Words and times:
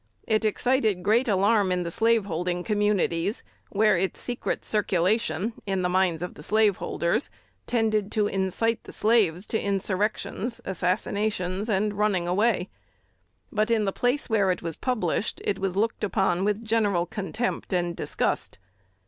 It 0.25 0.43
excited 0.43 1.03
great 1.03 1.27
alarm 1.27 1.71
in 1.71 1.83
the 1.83 1.91
slaveholding 1.91 2.63
communities 2.63 3.43
where 3.69 3.95
its 3.99 4.19
secret 4.19 4.65
circulation, 4.65 5.53
in 5.67 5.83
the 5.83 5.89
minds 5.89 6.23
of 6.23 6.33
the 6.33 6.41
slaveholders, 6.41 7.29
tended 7.67 8.11
to 8.13 8.25
incite 8.25 8.83
the 8.85 8.93
slaves 8.93 9.45
to 9.49 9.61
insurrections, 9.61 10.59
assassinations, 10.65 11.69
and 11.69 11.93
running 11.93 12.27
away; 12.27 12.69
but 13.51 13.69
in 13.69 13.85
the 13.85 13.93
place 13.93 14.27
where 14.27 14.49
it 14.49 14.63
was 14.63 14.75
published 14.75 15.39
it 15.45 15.59
was 15.59 15.77
looked 15.77 16.03
upon 16.03 16.43
with 16.45 16.65
general 16.65 17.05
contempt 17.05 17.71
and 17.71 17.95
disgust. 17.95 18.57